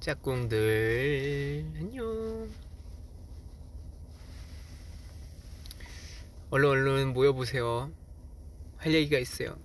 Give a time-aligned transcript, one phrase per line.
[0.00, 2.50] 짝꿍들 안녕
[6.50, 7.90] 얼른 얼른 모여보세요.
[8.76, 9.56] 할 얘기가 있어요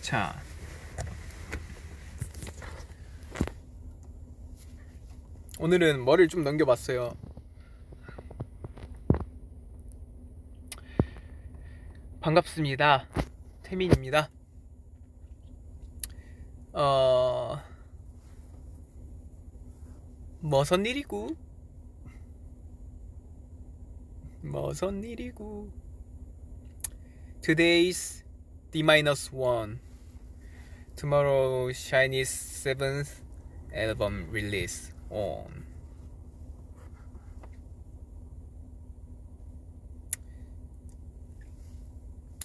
[0.00, 0.34] 자
[5.60, 7.16] 오늘은 머리를 좀 넘겨봤어요.
[12.20, 13.08] 반갑습니다.
[13.62, 14.30] 태민입니다.
[16.72, 17.56] 어,
[20.40, 21.36] 뭐선 일이고?
[24.42, 25.70] 뭐선 일이고?
[27.42, 28.24] Today's
[28.72, 29.78] D-1
[30.96, 33.22] Tomorrow Chinese 7th
[33.72, 35.64] album release on.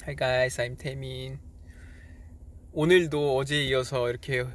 [0.06, 1.40] Hi guys, I'm 태민.
[2.72, 4.46] 오늘도 어제에 이어서 이렇게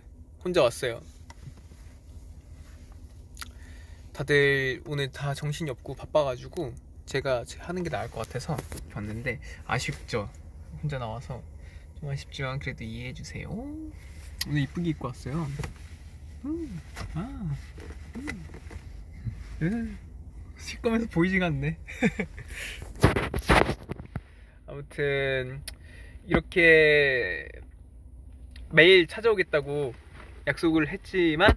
[0.44, 1.02] 혼자 왔어요.
[4.12, 6.72] 다들 오늘 다 정신이 없고 바빠가지고
[7.06, 8.56] 제가 하는 게 나을 것 같아서
[8.94, 10.30] 왔는데 아쉽죠.
[10.80, 11.42] 혼자 나와서
[11.98, 13.50] 좀 아쉽지만 그래도 이해해 주세요.
[13.50, 15.48] 오늘 이쁘게 입고 왔어요.
[16.44, 16.80] 음,
[17.14, 17.56] 아,
[19.62, 19.98] 음.
[20.56, 21.78] 시꺼면서 보이지가 않네.
[24.66, 25.62] 아무튼
[26.26, 27.48] 이렇게
[28.70, 29.94] 매일 찾아오겠다고
[30.46, 31.54] 약속을 했지만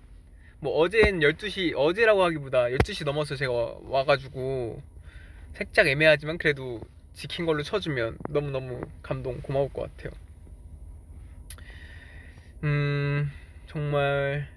[0.59, 4.81] 뭐 어제는 12시 어제라고 하기보다 12시 넘어서 제가 와가지고
[5.53, 6.79] 살짝 애매하지만 그래도
[7.13, 10.11] 지킨 걸로 쳐주면 너무너무 감동 고마울 것 같아요.
[12.63, 13.31] 음
[13.67, 14.47] 정말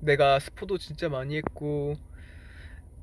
[0.00, 1.96] 내가 스포도 진짜 많이 했고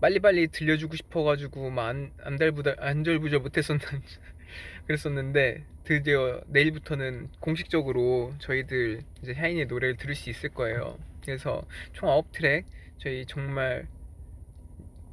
[0.01, 3.81] 빨리빨리 들려주고 싶어가지고 안, 안달부달 안절부절 못했었는
[4.87, 10.97] 그랬었는데 드디어 내일부터는 공식적으로 저희들 이제 샤이니의 노래를 들을 수 있을 거예요.
[11.23, 11.63] 그래서
[11.93, 12.65] 총 9트랙
[12.99, 13.87] 저희 정말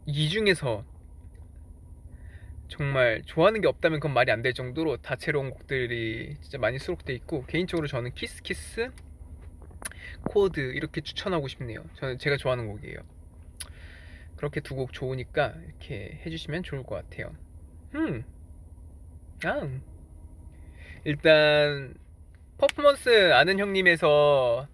[0.07, 0.85] 이 중에서
[2.69, 7.45] 정말 좋아하는 게 없다면 그건 말이 안 될 정도로 다채로운 곡들이 진짜 많이 수록돼 있고
[7.47, 8.91] 개인적으로 저는 Kiss Kiss
[10.23, 11.85] Code 이렇게 추천하고 싶네요.
[11.95, 12.99] 저는 제가 좋아하는 곡이에요.
[14.37, 17.33] 그렇게 두 곡 좋으니까 이렇게 해주시면 좋을 것 같아요.
[17.95, 18.25] 음,
[19.45, 19.69] 아,
[21.05, 21.95] 일단
[22.59, 24.67] 퍼포먼스 아는 형님에서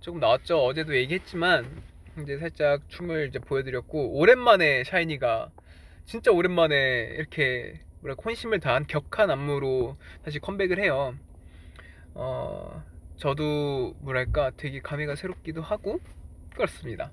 [0.00, 0.64] 조금 나왔죠.
[0.64, 1.82] 어제도 얘기했지만
[2.22, 5.50] 이제 살짝 춤을 이제 보여드렸고 오랜만에 샤이니가
[6.04, 11.16] 진짜 오랜만에 이렇게 뭐라 혼심을 다한 격한 안무로 다시 컴백을 해요.
[12.14, 12.82] 어,
[13.16, 16.00] 저도 뭐랄까 되게 감회가 새롭기도 하고
[16.54, 17.10] 그렇습니다.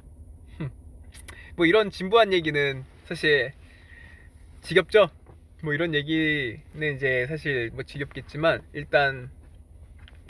[1.56, 3.53] 뭐 이런 진부한 얘기는 사실
[4.62, 5.09] 지겹죠?
[5.63, 9.30] 뭐 이런 얘기는 이제 사실 뭐 지겹겠지만 일단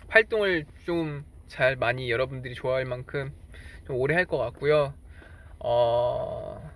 [0.10, 1.24] 활동을 좀
[1.54, 3.32] 잘 많이 여러분들이 좋아할 만큼
[3.86, 4.96] 좀 오래 할 것 같고요.
[5.60, 6.72] 어,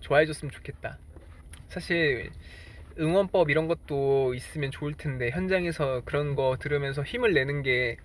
[0.00, 0.98] 좋아해 줬으면 좋겠다.
[1.68, 2.30] 사실
[2.98, 7.98] 응원법 이런 것도 있으면 좋을 텐데 현장에서 그런 거 들으면서 힘을 내는 게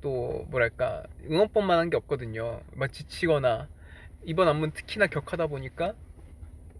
[0.00, 2.62] 또 뭐랄까 응원법만 한 게 없거든요.
[2.74, 3.68] 막 지치거나
[4.24, 5.94] 이번 안무는 특히나 격하다 보니까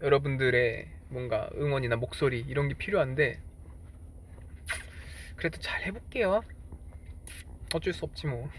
[0.01, 3.39] 여러분들의 뭔가 응원이나 목소리 이런 게 필요한데
[5.35, 6.41] 그래도 잘 해볼게요.
[7.73, 8.49] 어쩔 수 없지 뭐.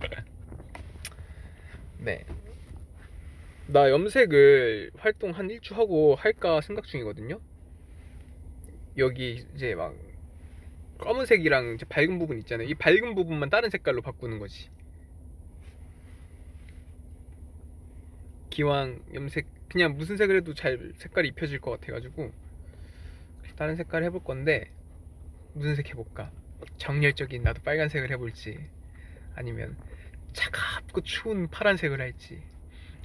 [1.98, 2.24] 네.
[3.66, 7.40] 나 염색을 활동 한 일주 하고 할까 생각 중이거든요.
[8.96, 9.94] 여기 이제 막
[11.00, 12.68] 검은색이랑 밝은 부분 있잖아요.
[12.68, 14.70] 이 밝은 부분만 다른 색깔로 바꾸는 거지.
[18.50, 22.32] 기왕 염색 그냥 무슨 색을 해도 잘 색깔이 입혀질 것 같아가지고
[23.56, 24.70] 다른 색깔 해볼 건데
[25.54, 26.30] 무슨 색 해볼까?
[26.76, 28.58] 정열적인 나도 빨간색을 해볼지
[29.34, 29.76] 아니면
[30.32, 32.42] 차갑고 추운 파란색을 할지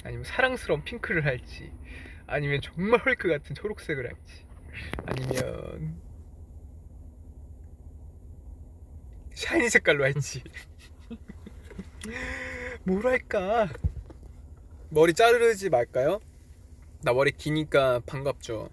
[0.03, 1.71] 아니면 사랑스러운 핑크를 할지
[2.27, 4.45] 아니면 정말 헐크 같은 초록색을 할지
[5.05, 6.01] 아니면
[9.35, 10.03] 샤이니 색깔로
[12.83, 13.69] 뭘 할까.
[14.89, 16.19] 머리 자르지 말까요?
[17.03, 18.69] 나 머리 기니까 반갑죠.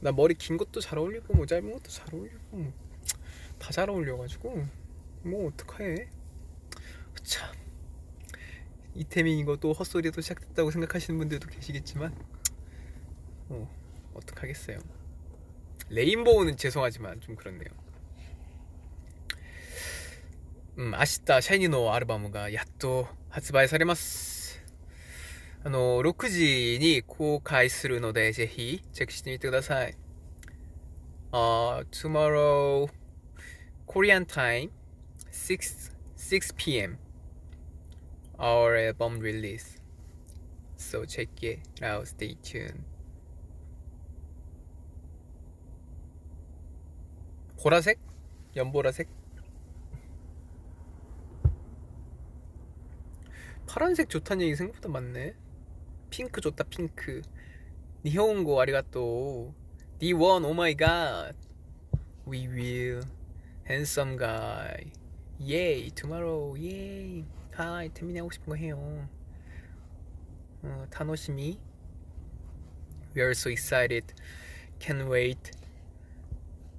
[0.00, 2.72] 나 머리 긴 것도 잘 어울리고 뭐 짧은 것도 잘 어울리고
[3.58, 4.64] 다 잘 어울려가지고
[5.22, 6.08] 뭐 어떡해.
[7.24, 7.52] 참.
[8.94, 12.14] 이태민 이거 또 헛소리도 시작됐다고 생각하시는 분들도 계시겠지만
[13.48, 13.68] 어
[14.14, 14.78] 어떡하겠어요.
[15.90, 17.68] 레인보우는 죄송하지만 좀 그렇네요
[20.77, 24.59] うん、明日、シャイニーのアルバムがやっと発売されます。
[25.63, 29.95] あの、6時に公開するので、ぜひ、チェックしてみてください。
[31.31, 32.89] あ、tomorrow,
[33.87, 34.71] Korean time,
[35.31, 36.97] 6, 6 p.m.
[38.37, 39.79] Our album release.
[40.75, 42.83] So check it out, stay tuned.
[47.63, 47.97] 보라색?
[48.55, 49.07] 연보라색?
[53.78, 55.36] 파란색 좋다는 얘기 생각보다 많네.
[56.10, 57.22] 핑크 좋다, 핑크.
[58.04, 59.54] 日本語ありがとう.
[60.02, 61.36] 니원, oh my god.
[62.26, 63.06] We will.
[63.70, 64.90] Handsome guy.
[65.40, 66.60] Yay, tomorrow.
[66.60, 67.24] Yay.
[67.56, 69.08] Hi, 태민이 하고 싶은 거 해요.
[70.62, 71.60] 어, 楽しみ.
[73.14, 74.12] We are so excited.
[74.80, 75.52] Can't wait.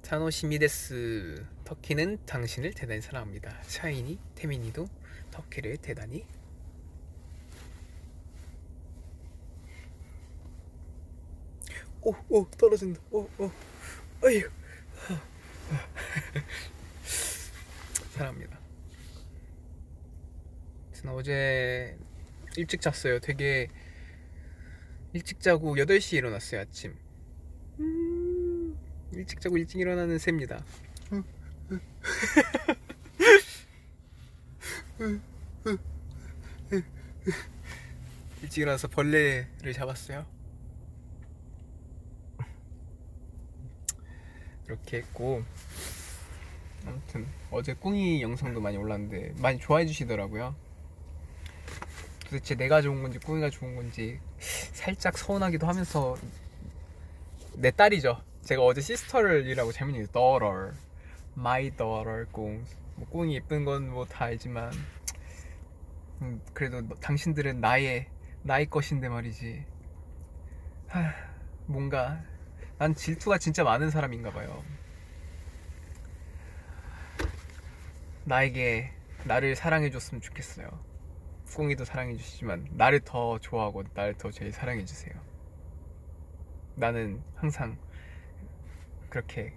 [0.02, 1.46] 타노시미 데스.
[1.64, 3.56] 터키는 당신을 대단히 사랑합니다.
[3.62, 4.86] 샤이니, 태민이도
[5.30, 6.26] 터키를 대단히
[12.02, 13.00] 오, 오, 떨어진다.
[13.10, 13.50] 오, 오,
[14.22, 14.42] 어휴.
[18.12, 18.58] 사랑합니다.
[20.94, 21.96] 저는 어제
[22.56, 23.18] 일찍 잤어요.
[23.20, 23.68] 되게
[25.12, 26.96] 일찍 자고 8시에 일어났어요, 아침.
[27.80, 28.78] 음,
[29.12, 30.64] 일찍 자고 일찍 일어나는 새입니다.
[38.42, 40.26] 일찍 일어나서 벌레를 잡았어요.
[44.70, 45.42] 이렇게 했고
[46.86, 50.54] 아무튼 어제 꿍이 영상도 많이 올랐는데 많이 좋아해 주시더라고요.
[52.24, 56.16] 도대체 내가 좋은 건지 꿍이가 좋은 건지 살짝 서운하기도 하면서
[57.54, 58.22] 내 딸이죠.
[58.44, 60.12] 제가 어제 sister를이라고 잘못 얘기했어요.
[60.12, 60.72] daughter,
[61.36, 62.64] my daughter 꿍.
[62.94, 64.72] 뭐 꿍이 예쁜 건 뭐 다 알지만
[66.22, 68.06] 음, 그래도 너- 당신들은 나의
[68.42, 69.64] 나의 것인데 말이지.
[70.88, 71.12] 하,
[71.66, 72.22] 뭔가
[72.80, 74.64] 난 질투가 진짜 많은 사람인가 봐요.
[78.24, 78.90] 나에게
[79.24, 80.66] 나를 사랑해 줬으면 좋겠어요.
[81.54, 85.12] 꿍이도 사랑해 주시지만 나를 더 좋아하고 나를 더 제일 사랑해 주세요.
[86.74, 87.76] 나는 항상
[89.10, 89.52] 그렇게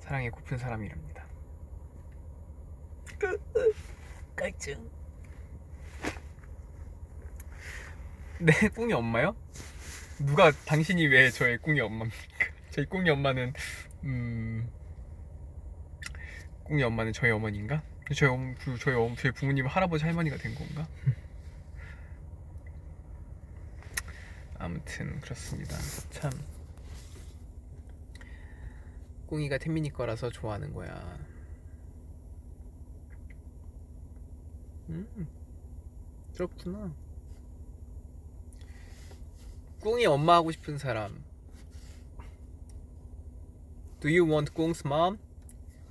[0.00, 1.26] 사랑에 고픈 사람이랍니다.
[4.34, 4.90] 깔증.
[8.38, 9.36] 내 꿍이 엄마요?
[10.26, 12.12] 누가 당신이 왜 저의 꿍이 엄마입니까?
[12.70, 13.52] 저희 꿍이 엄마는
[14.04, 14.70] 음
[16.64, 17.82] 꿍이 엄마는 저희 어머니인가?
[18.14, 20.86] 저희 엄 그, 저희 엄 저희 부모님 할아버지 할머니가 된 건가?
[24.58, 25.76] 아무튼 그렇습니다.
[26.10, 26.30] 참
[29.26, 31.18] 꿍이가 태민이 거라서 좋아하는 거야.
[34.88, 35.26] 음
[36.34, 36.94] 그렇구나.
[39.82, 41.24] 꿍이 엄마 하고 싶은 사람.
[44.00, 45.18] Do you want 꿍's mom?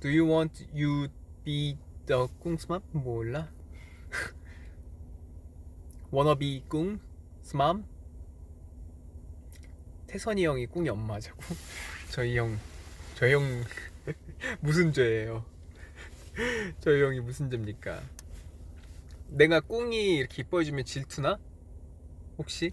[0.00, 1.08] Do you want you
[1.44, 2.82] be the 꿍's mom?
[2.92, 3.50] 몰라.
[6.10, 7.00] Wanna be 꿍's
[7.54, 7.84] mom?
[10.06, 11.38] 태선이 형이 꿍이 엄마자고.
[12.10, 12.58] 저희 형,
[13.16, 13.42] 저희 형
[14.60, 15.44] 무슨 죄예요?
[16.80, 18.00] 저희 형이 무슨 죄입니까?
[19.28, 21.38] 내가 꿍이 이렇게 이뻐해주면 질투나?
[22.38, 22.72] 혹시?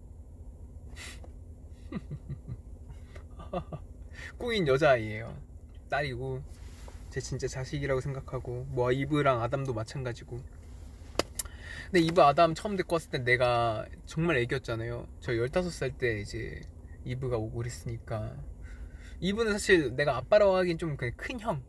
[4.37, 5.35] 꿍인 여자아이예요.
[5.89, 6.41] 딸이고
[7.09, 10.39] 제 진짜 자식이라고 생각하고 뭐 이브랑 아담도 마찬가지고.
[11.85, 15.07] 근데 이브 아담 처음 데리고 왔을 때 내가 정말 애기였잖아요.
[15.19, 16.61] 저 15살 때 이제
[17.03, 18.35] 이브가 오고 그랬으니까
[19.19, 21.63] 이브는 사실 내가 아빠라고 하긴 좀 그냥 큰형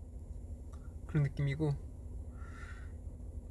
[1.07, 1.75] 그런 느낌이고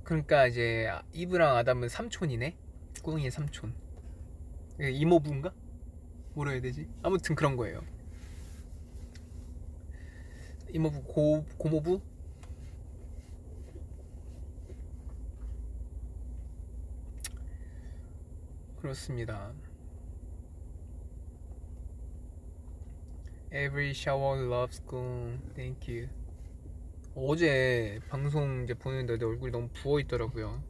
[0.03, 2.57] 그러니까 이제 이브랑 아담은 삼촌이네
[3.03, 3.73] 꿍이의 삼촌
[4.79, 5.53] 이모부인가?
[6.33, 6.87] 뭐라 해야 되지?
[7.03, 7.81] 아무튼 그런 거예요.
[10.73, 12.01] 이모부 고 고모부?
[18.81, 19.53] 그렇습니다.
[23.53, 25.41] Every shower loves 꿍.
[25.55, 26.09] Thank you.
[27.13, 30.63] 어제 방송 이제 보는데 내 얼굴이 너무 부어 있더라고요.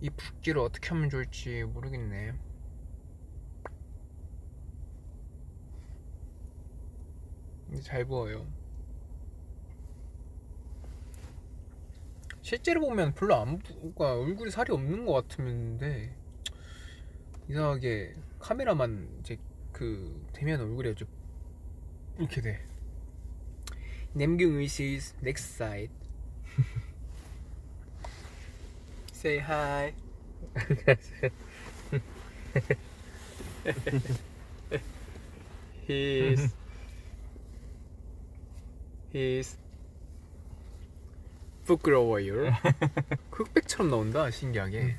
[0.00, 2.32] 이 붓기를 어떻게 하면 좋을지 모르겠네.
[7.63, 8.46] 근데 잘 부어요.
[12.42, 16.14] 실제로 보면 별로 안 부, 그러니까 얼굴에 살이 없는 것 같으면데
[17.48, 19.38] 이상하게 카메라만 이제
[19.72, 21.08] 그 대면 얼굴이 좀
[22.18, 22.66] 이렇게 돼.
[24.12, 25.90] 남경 의시's next side.
[29.12, 29.94] Say hi.
[35.86, 36.52] he's
[39.14, 39.56] he's
[41.64, 42.52] 부끄러워요.
[43.30, 44.96] 흑백처럼 나온다 신기하게.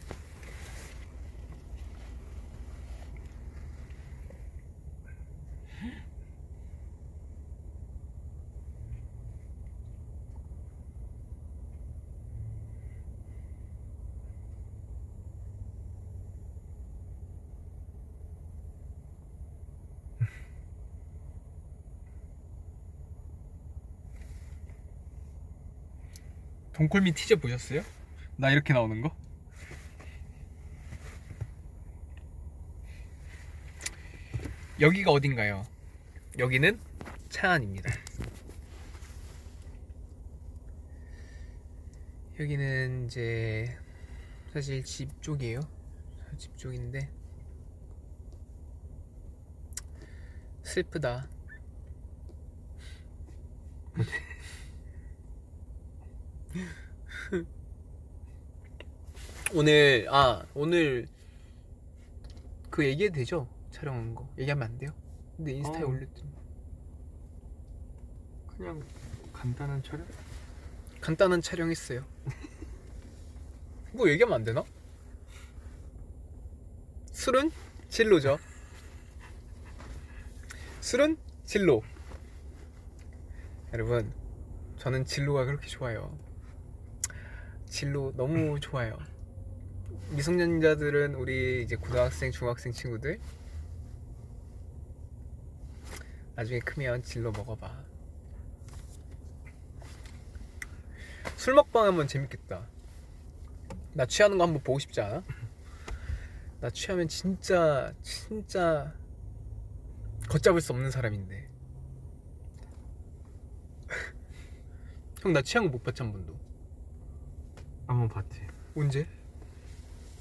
[26.76, 27.82] 동콜미 티저 보셨어요?
[28.36, 29.16] 나 이렇게 나오는 거?
[34.82, 35.66] 여기가 어딘가요?
[36.38, 36.78] 여기는
[37.30, 37.90] 차안입니다.
[42.42, 43.78] 여기는 이제
[44.52, 45.62] 사실 집 쪽이에요.
[46.38, 47.10] 집 쪽인데
[50.64, 51.30] 슬프다.
[59.54, 61.08] 오늘 아 오늘
[62.70, 63.48] 그 얘기해도 되죠?
[63.72, 64.92] 촬영한 거 얘기하면 안 돼요?
[65.38, 65.88] 근데 인스타에 어.
[65.88, 66.30] 올렸더니
[68.58, 68.84] 그냥
[69.34, 70.06] 간단한 촬영?
[71.02, 72.06] 간단한 촬영했어요.
[73.92, 74.64] 뭐 얘기하면 안 되나?
[77.12, 77.52] 술은
[77.90, 78.40] 진로죠.
[80.82, 81.84] 술은 진로.
[83.74, 84.14] 여러분,
[84.78, 86.18] 저는 진로가 그렇게 좋아요.
[87.68, 88.98] 진로 너무 좋아요.
[90.12, 93.20] 미성년자들은 우리 이제 고등학생, 중학생 친구들
[96.36, 97.84] 나중에 크면 진로 먹어봐.
[101.38, 102.68] 술 먹방 하면 재밌겠다.
[103.94, 105.24] 나 취하는 거 한번 보고 싶지 않아?
[106.62, 108.94] 나 취하면 진짜 진짜
[110.30, 111.50] 걷잡을 수 없는 사람인데.
[115.22, 116.45] 형 나 취한 거 못 봤지 한 번도.
[117.88, 118.42] 한번 봤지
[118.76, 119.08] 언제?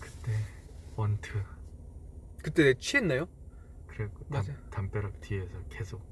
[0.00, 0.32] 그때
[0.96, 1.38] 원투
[2.42, 3.26] 그때 내 취했나요?
[3.86, 4.52] 그리고 맞아.
[4.70, 6.02] 담, 담벼락 뒤에서 계속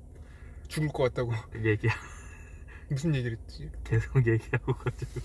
[0.68, 1.32] 죽을 것 같다고.
[1.64, 1.88] 얘기
[2.88, 3.70] 무슨 얘기를 했지?
[3.84, 5.20] 계속 얘기하고 가지고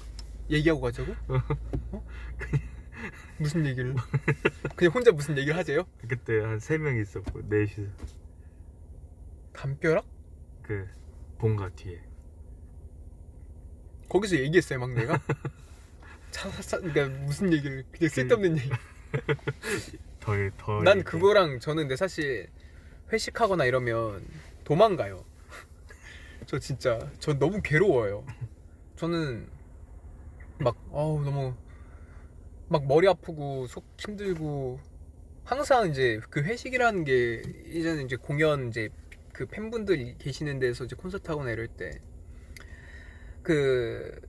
[0.50, 1.14] 얘기하고 가자고?
[1.92, 2.06] 어?
[3.38, 3.96] 무슨 얘기를?
[4.76, 5.84] 그냥 혼자 무슨 얘기를 하재요?
[6.08, 7.84] 그때 한 세 명 있었고 넷이서
[9.54, 10.06] 담벼락?
[10.64, 10.88] 그
[11.38, 12.02] 본가 뒤에
[14.10, 15.20] 거기서 얘기했어요 막 내가?
[16.38, 18.70] 차, 차, 그러니까 무슨 얘기를 그냥 쓸데없는 얘기
[20.20, 22.48] 더더 난 그거랑 저는 근데 사실
[23.12, 24.24] 회식하거나 이러면
[24.64, 25.26] 도망가요.
[26.46, 28.26] 저 진짜 저 너무 괴로워요.
[28.96, 29.50] 저는
[30.60, 31.56] 막 어우 너무
[32.68, 34.80] 막 머리 아프고 속 힘들고
[35.44, 38.90] 항상 이제 그 회식이라는 게 이제는 이제 공연 이제
[39.34, 42.00] 그 팬분들 계시는 데서 이제 콘서트 하거나 이럴 때
[43.48, 44.20] 그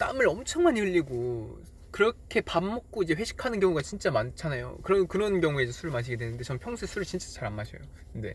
[0.00, 4.78] 땀을 엄청 많이 흘리고 그렇게 밥 먹고 이제 회식하는 경우가 진짜 많잖아요.
[4.82, 7.82] 그런 그런 경우에 이제 술을 마시게 되는데 전 평소에 술을 진짜 잘 안 마셔요.
[8.12, 8.34] 근데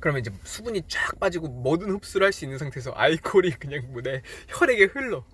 [0.00, 4.20] 그러면 이제 수분이 쫙 빠지고 뭐든 흡수를 할 수 있는 상태에서 알코올이 그냥 뭐 내
[4.48, 5.24] 혈액에 흘러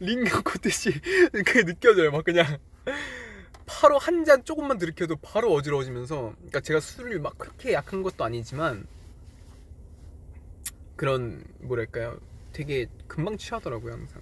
[0.00, 0.92] 링거 꽂듯이
[1.32, 2.10] 그게 느껴져요.
[2.10, 2.58] 막 그냥
[3.66, 8.86] 바로 한 잔 조금만 들이켜도 바로 어지러워지면서 그러니까 제가 술을 막 그렇게 약한 것도 아니지만
[10.96, 12.18] 그런 뭐랄까요
[12.58, 14.20] 되게 금방 취하더라고요 항상.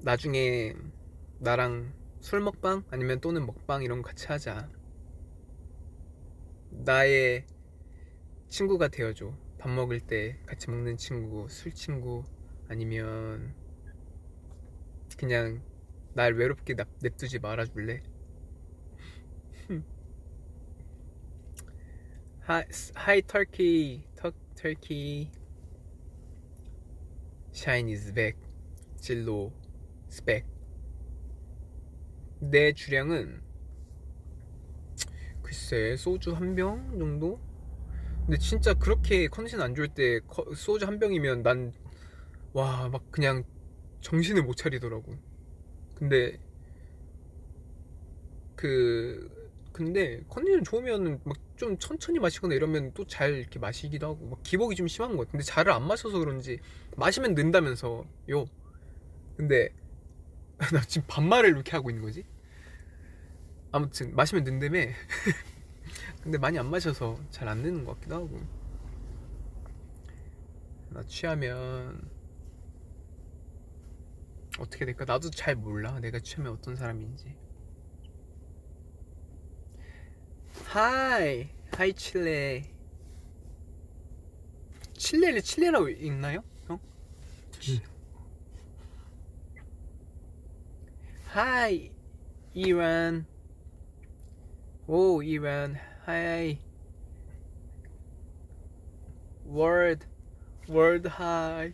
[0.00, 0.72] 나중에
[1.38, 4.70] 나랑 술 먹방 아니면 또는 먹방 이런 거 같이 하자.
[6.70, 7.44] 나의
[8.48, 9.36] 친구가 되어줘.
[9.58, 12.24] 밥 먹을 때 같이 먹는 친구 술 친구
[12.68, 13.54] 아니면
[15.18, 15.60] 그냥
[16.14, 18.02] 날 외롭게 납- 냅두지 말아줄래?
[22.48, 22.64] Hi,
[22.96, 24.06] hi Turkey,
[27.52, 28.38] Shine is back.
[28.98, 29.52] 진로
[30.08, 30.46] 스펙.
[32.40, 33.40] 내 주량은
[35.42, 37.40] 글쎄 소주 한 병 정도?
[38.26, 41.72] 근데 진짜 그렇게 컨디션 안 좋을 때 커- 소주 한 병이면 난
[42.54, 43.44] 와 막 그냥
[44.02, 45.16] 정신을 못 차리더라고.
[45.96, 46.38] 근데
[48.56, 49.30] 그
[49.78, 54.76] 근데 컨디션 좋으면 막 좀 천천히 마시거나 이러면 또 잘 이렇게 마시기도 하고 막 기복이
[54.76, 55.32] 좀 심한 것 같아.
[55.32, 56.60] 근데 잘을 안 마셔서 그런지
[56.96, 58.46] 마시면 는다면서 요.
[59.36, 59.68] 근데
[60.72, 62.24] 나 지금 반말을 이렇게 하고 있는 거지?
[63.72, 64.78] 아무튼 마시면 는다며.
[66.22, 68.40] 근데 많이 안 마셔서 잘 안 느는 것 같기도 하고.
[70.90, 72.08] 나 취하면
[74.58, 75.04] 어떻게 될까?
[75.04, 75.98] 나도 잘 몰라.
[76.00, 77.34] 내가 취하면 어떤 사람인지.
[80.68, 82.62] Hi, hi 칠레.
[84.92, 86.78] 칠레를 칠레라고 읽나요, 형?
[91.24, 91.90] Hi,
[92.52, 93.24] 이란.
[94.86, 95.76] 오, 이란.
[96.04, 96.60] Hi.
[99.46, 100.06] World,
[100.68, 101.72] world hi.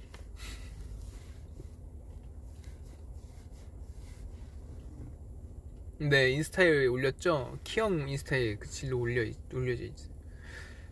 [5.98, 7.56] 네, 인스타에 올렸죠?
[7.62, 9.22] 키형 인스타에 그 진로 올려,
[9.52, 10.08] 올려져 있어.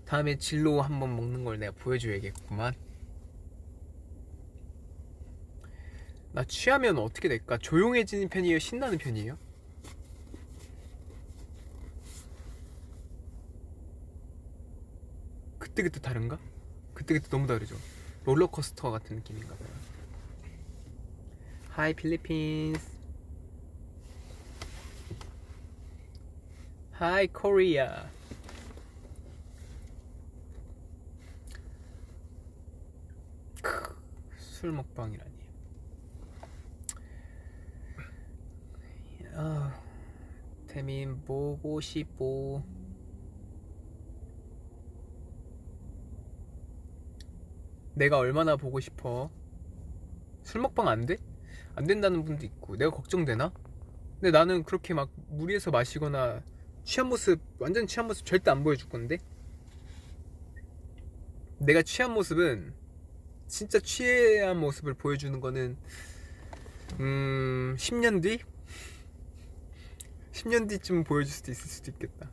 [0.06, 2.74] 다음에 진로 한번 먹는 걸 내가 보여줘야겠구만.
[6.32, 7.58] 나 취하면 어떻게 될까?
[7.58, 8.60] 조용해지는 편이에요?
[8.60, 9.36] 신나는 편이에요?
[15.58, 16.38] 그때그때 다른가?
[16.94, 17.74] 그때그때 너무 다르죠?
[18.24, 19.68] 롤러코스터 같은 느낌인가 봐요.
[21.70, 23.01] Hi Philippines
[27.02, 28.08] Hi Korea
[33.60, 33.96] 크,
[34.36, 35.32] 술 먹방이라니.
[39.34, 39.82] 아,
[40.68, 42.62] 태민 보고 싶고.
[47.94, 49.28] 내가 얼마나 보고 싶어?
[50.44, 51.16] 술 먹방 안 돼?
[51.74, 52.76] 안 된다는 분도 있고.
[52.76, 53.52] 내가 걱정되나?
[54.20, 56.44] 근데 나는 그렇게 막 무리해서 마시거나
[56.84, 59.18] 취한 모습 완전 취한 모습 절대 안 보여줄 건데?
[61.58, 62.74] 내가 취한 모습은
[63.46, 65.76] 진짜 취한 모습을 보여주는 거는
[67.00, 68.40] 음 10년 뒤?
[70.32, 72.30] 10년 뒤쯤 보여줄 수도 있을 수도 있겠다.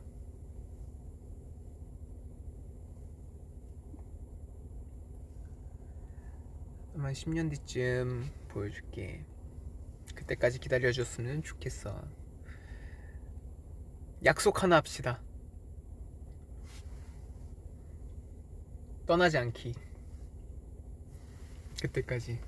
[6.96, 9.24] 아마 10년 뒤쯤 보여줄게.
[10.14, 12.19] 그때까지 기다려줬으면 좋겠어
[14.24, 15.20] 약속 하나 합시다.
[19.06, 19.74] 떠나지 않기.
[21.82, 22.38] 그때까지.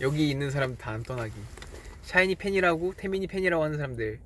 [0.00, 1.34] 여기 있는 사람 다 안 떠나기.
[2.02, 4.18] 샤이니 팬이라고, 태민이 팬이라고 하는 사람들.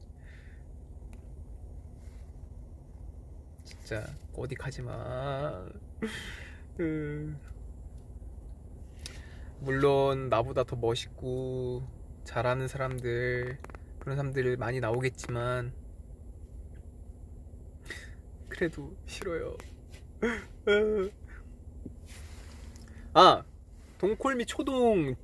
[3.65, 5.67] 진짜, 어디 가지 마.
[6.81, 7.35] 으.
[9.61, 11.87] 물론, 나보다 더 멋있고,
[12.25, 13.59] 잘하는 사람들,
[13.99, 15.73] 그런 사람들 많이 나오겠지만,
[18.57, 19.57] 그래도 싫어요.
[23.13, 23.45] 아
[23.99, 25.15] 동콜미 초동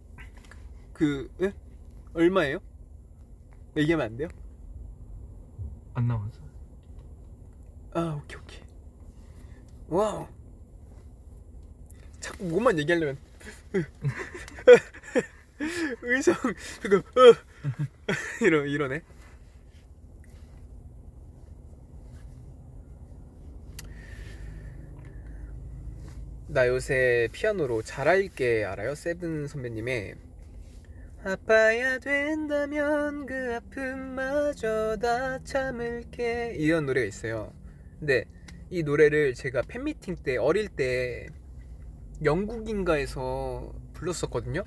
[0.93, 1.53] 그 에?
[2.13, 2.59] 얼마예요?
[3.77, 4.29] 얘기하면 안 돼요?
[5.95, 6.43] 안 나왔어.
[7.95, 8.61] 아 오케이 오케이.
[9.89, 10.29] 와우.
[12.21, 13.19] 자꾸 뭐만 얘기하려면
[16.03, 16.35] 의성
[16.83, 17.35] 그거 어.
[18.43, 19.03] 이러 이러네.
[26.53, 28.95] 나 요새 피아노로 잘할게 알아요?
[28.95, 30.17] 세븐 선배님의
[31.25, 37.55] 아파야 된다면 그 아픔마저 다 참을게 이런 노래가 있어요.
[37.99, 38.27] 근데
[38.69, 41.27] 이 노래를 제가 팬미팅 때 어릴 때
[42.23, 44.63] 영국인가에서 불렀었거든요.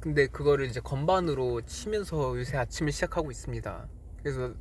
[0.00, 3.88] 근데 그거를 이제 건반으로 치면서 요새 아침을 시작하고 있습니다.
[4.22, 4.52] 그래서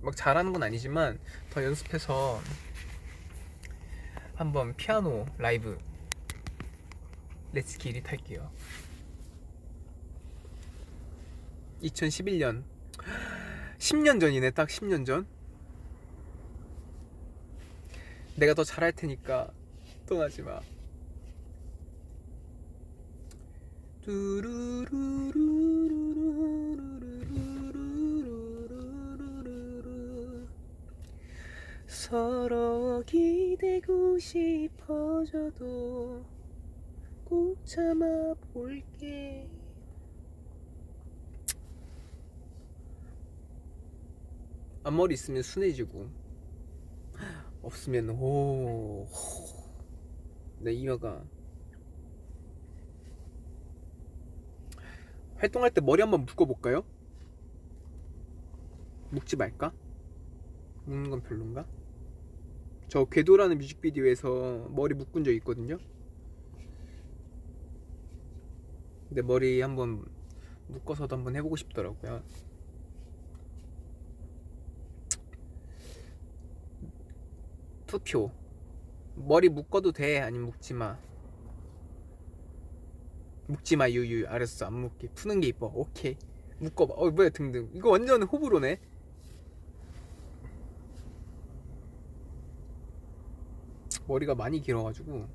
[0.00, 1.18] 막 잘하는 건 아니지만
[1.50, 2.40] 더 연습해서
[4.36, 5.76] 한번 피아노 라이브
[7.52, 8.50] let's get it 할게요.
[11.82, 12.64] 2011년.
[13.78, 15.26] 10년 전이네 딱 10년 전.
[18.36, 19.52] 내가 더 잘할 테니까
[20.06, 20.60] 떠나지 마.
[31.86, 35.58] 서로 기대고 싶어져도
[37.28, 39.46] 꼭 참아 볼게
[44.82, 46.08] 앞머리 있으면 순해지고
[47.60, 49.12] 없으면 오내
[50.72, 51.22] 이마가
[55.36, 56.82] 활동할 때 머리 한번 묶어볼까요?
[59.10, 59.74] 묶지 말까?
[60.86, 61.66] 묶는 건 별론가?
[62.88, 65.76] 저 궤도라는 뮤직비디오에서 머리 묶은 적 있거든요.
[69.08, 70.04] 근데 머리 한번
[70.68, 72.22] 묶어서도 한번 해보고 싶더라고요.
[77.86, 78.30] 투표.
[79.14, 80.20] 머리 묶어도 돼?
[80.20, 80.98] 아니면 묶지 마?
[83.46, 84.26] 묶지 마 유유.
[84.28, 84.66] 알았어.
[84.66, 85.08] 안 묶게.
[85.14, 85.72] 푸는 게 이뻐.
[85.74, 86.16] 오케이.
[86.58, 86.94] 묶어봐.
[86.94, 87.70] 어 뭐야 등등.
[87.72, 88.78] 이거 완전 호불호네.
[94.06, 95.26] 머리가 많이 길어가지고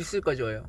[0.00, 0.64] 있을까 좋아요.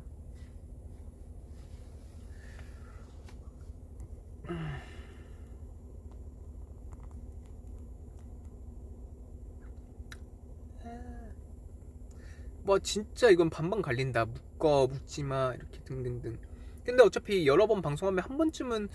[12.62, 14.26] 뭐 진짜 이건 반반 갈린다.
[14.26, 16.38] 묶어 묶지마 이렇게 등등등.
[16.84, 18.88] 근데 어차피 여러 번 방송하면 한 번쯤은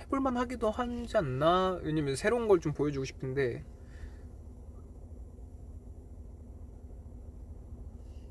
[0.00, 1.78] 해볼만 하기도 하지 않나?
[1.82, 3.64] 왜냐면 새로운 걸 좀 보여주고 싶은데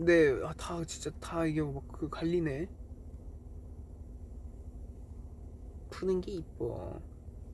[0.01, 2.67] 근데 아, 다 진짜 다 이게 막 그 갈리네
[5.91, 6.99] 푸는 게 이뻐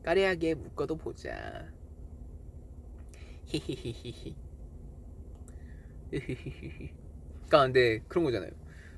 [0.04, 1.70] 까레하게 묶어도 보자
[3.48, 4.36] 히히히히히
[6.10, 8.52] 그러니까 근데 그런 거잖아요.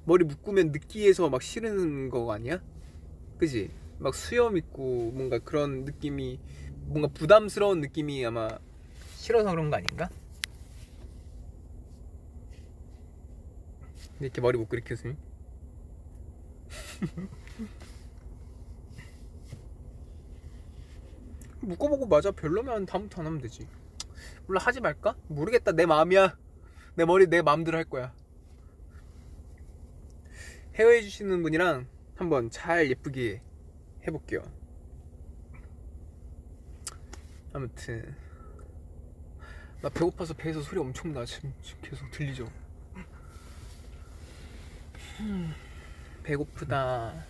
[0.05, 2.61] 머리 묶으면 느끼해서 막 싫은 거 아니야?
[3.39, 3.71] 그지?
[3.97, 6.39] 막 수염 있고 뭔가 그런 느낌이
[6.85, 8.59] 뭔가 부담스러운 느낌이 아마
[9.15, 10.09] 싫어서 그런 거 아닌가?
[14.19, 15.15] 이렇게 머리 묶고 이렇게 웃으니?
[21.61, 23.67] 묶어보고 맞아 별로면 다음부터 안 하면 되지
[24.47, 25.15] 몰라 하지 말까?
[25.27, 26.37] 모르겠다 내 마음이야
[26.95, 28.13] 내 머리 내 마음대로 할 거야
[30.75, 33.41] 헤어해 주시는 분이랑 한번 잘 예쁘게
[34.07, 34.41] 해볼게요.
[37.51, 38.15] 아무튼
[39.81, 42.49] 나 배고파서 배에서 소리 엄청 나 지금, 지금 계속 들리죠.
[45.19, 45.53] 음,
[46.23, 47.25] 배고프다.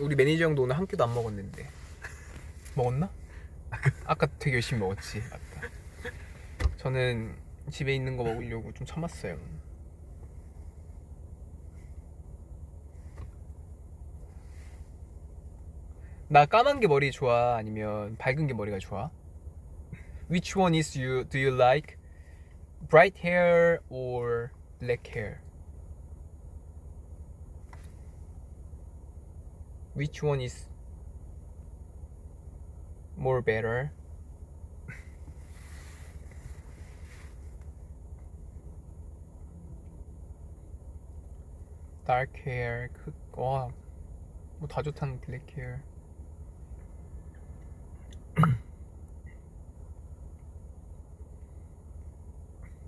[0.00, 1.68] 우리 매니저 형도 오늘 한 끼도 안 먹었는데
[2.74, 3.10] 먹었나?
[4.04, 5.22] 아까 되게 열심히 먹었지.
[5.30, 5.68] 아까.
[6.76, 7.34] 저는
[7.70, 9.38] 집에 있는 거 먹으려고 좀 참았어요.
[16.28, 19.10] 나 까만 게 머리 좋아 아니면 밝은 게 머리가 좋아?
[20.30, 21.96] Which one is you do you like?
[22.88, 24.50] Bright hair or
[24.80, 25.40] black hair?
[29.94, 30.68] Which one is
[33.16, 33.90] more better?
[42.06, 43.70] dark hair 그, 와,
[44.58, 45.20] 뭐 다 좋다는
[45.56, 45.82] hair.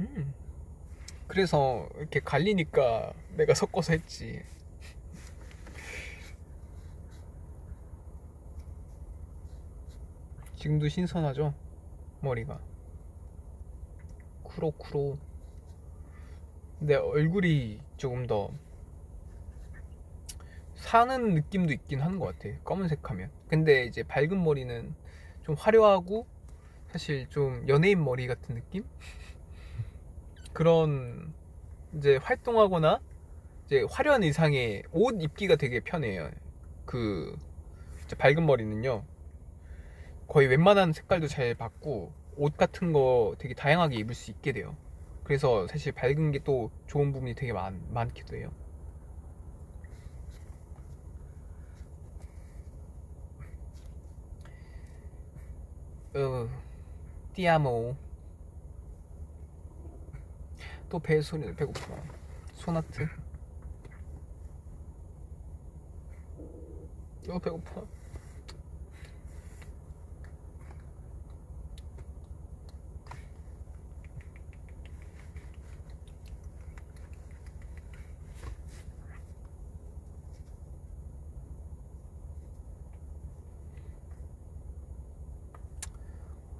[0.01, 0.35] 음.
[1.27, 4.43] 그래서 이렇게 갈리니까 내가 섞어서 했지.
[10.65, 11.53] 지금도 신선하죠?
[12.21, 12.59] 머리가.
[14.45, 15.19] 쿠로쿠로.
[16.79, 18.51] 근데 얼굴이 조금 더
[20.75, 22.57] 사는 느낌도 있긴 하는 것 같아.
[22.65, 23.31] 검은색 하면.
[23.47, 24.95] 근데 이제 밝은 머리는
[25.43, 26.27] 좀 화려하고
[26.89, 28.85] 사실 좀 연예인 머리 같은 느낌?
[30.55, 31.35] 그런
[31.99, 33.03] 이제 활동하거나
[33.67, 36.31] 이제 화려한 의상에 옷 입기가 되게 편해요.
[36.87, 37.37] 그
[38.17, 39.05] 밝은 머리는요.
[40.27, 44.77] 거의 웬만한 색깔도 잘 받고 옷 같은 거 되게 다양하게 입을 수 있게 돼요.
[45.25, 48.51] 그래서 사실 밝은 게 또 좋은 부분이 되게 많, 많기도 해요.
[56.15, 56.49] 어,
[57.35, 57.97] 띠아모.
[60.89, 62.03] 또 배 소리를 배고파.
[62.55, 63.07] 소나트.
[67.29, 67.87] 어 배고파.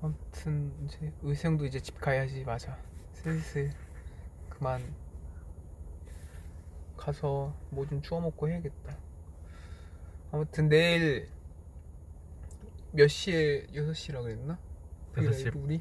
[0.03, 2.79] 아무튼 이제 의생도 이제 집 가야지 맞아.
[3.13, 3.73] 슬슬
[4.49, 4.95] 그만
[6.97, 8.97] 가서 뭐 좀 주워 먹고 해야겠다.
[10.33, 11.29] 아무튼 내일
[12.93, 14.59] 몇 시에 6시라 그랬나?
[15.17, 15.45] 우리 5시.
[15.45, 15.81] 라이브 우리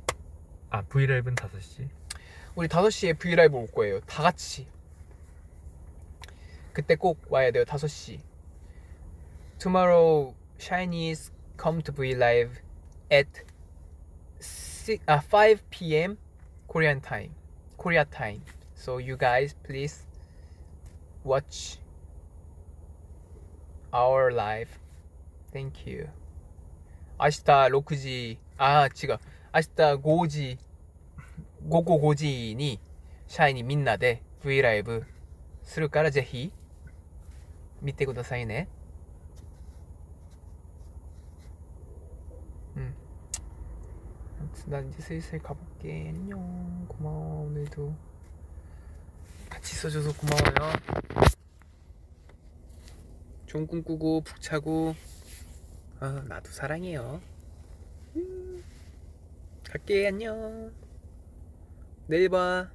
[0.70, 1.90] 아 브이라이브는 5시
[2.56, 4.00] 우리 5시에 브이라이브 올 거예요.
[4.02, 4.68] 다 같이.
[6.72, 7.64] 그때 꼭 와야 돼요.
[7.66, 8.20] 5시.
[9.60, 12.60] Tomorrow Chinese come to V live
[13.12, 13.30] at
[14.84, 16.18] 6, uh, 5 p.m.
[16.68, 17.30] Korean time.
[17.78, 18.42] Korea time.
[18.76, 20.06] So you guys please
[21.24, 21.80] watch
[23.94, 24.68] our live.
[25.54, 26.10] Thank you.
[27.18, 29.20] 明日6時、あー違う。
[29.54, 30.58] 明日5時、
[31.70, 32.82] 午後5時に
[33.28, 35.06] 社員にみんなで V ライブ
[35.64, 36.52] するからぜひ
[37.82, 38.68] 見てくださいね。
[44.64, 46.10] 아무튼 난 이제 슬슬 가볼게.
[46.10, 46.86] 안녕.
[46.88, 47.96] 고마워 오늘도
[49.50, 50.74] 같이 있어줘서 고마워요.
[53.46, 54.96] 좋은 꿈 꾸고 푹 자고
[56.00, 57.22] 아 나도 사랑해요.
[58.16, 58.64] 음.
[59.66, 60.74] 갈게 안녕.
[62.08, 62.70] 내일 봐.